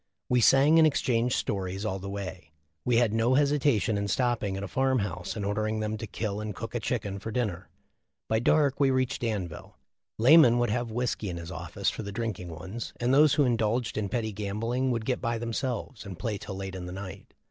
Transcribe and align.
We 0.29 0.41
sang 0.41 0.79
and 0.79 0.87
exchanged 0.87 1.35
stories 1.35 1.85
all 1.85 1.99
the 1.99 2.09
way. 2.09 2.53
We 2.83 2.95
had 2.97 3.13
no 3.13 3.33
hesi 3.33 3.59
tation 3.59 3.97
in 3.97 4.07
stopping 4.07 4.57
at 4.57 4.63
a 4.63 4.67
farm 4.67 4.97
house 4.97 5.35
and 5.35 5.45
ordering 5.45 5.79
them 5.79 5.95
to 5.97 6.07
kill 6.07 6.41
and 6.41 6.55
cook 6.55 6.73
a 6.73 6.79
chicken 6.79 7.19
for 7.19 7.29
dinner. 7.29 7.69
By 8.27 8.39
dark 8.39 8.79
we 8.79 8.89
reached 8.89 9.21
Danville. 9.21 9.77
Lamon 10.17 10.57
would 10.57 10.71
have 10.71 10.89
whiskey 10.89 11.29
in 11.29 11.37
his 11.37 11.51
office 11.51 11.91
for 11.91 12.01
the 12.01 12.11
drinking 12.11 12.49
ones, 12.49 12.93
and 12.99 13.13
those 13.13 13.35
who 13.35 13.43
indulged 13.45 13.95
in 13.95 14.09
petty 14.09 14.31
gambling 14.31 14.89
would 14.89 15.05
get 15.05 15.21
by 15.21 15.37
themselves 15.37 16.03
and 16.03 16.17
play 16.17 16.39
till 16.39 16.55
late 16.55 16.73
in 16.73 16.87
the 16.87 16.91
night. 16.91 17.35